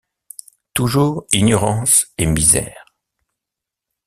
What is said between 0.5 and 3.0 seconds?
Toujours ignorance et misère!